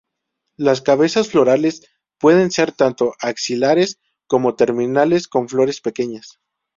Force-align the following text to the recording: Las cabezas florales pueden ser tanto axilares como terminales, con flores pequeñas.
Las 0.57 0.81
cabezas 0.81 1.27
florales 1.29 1.87
pueden 2.19 2.49
ser 2.49 2.71
tanto 2.71 3.13
axilares 3.21 3.99
como 4.25 4.55
terminales, 4.55 5.27
con 5.27 5.47
flores 5.47 5.79
pequeñas. 5.79 6.39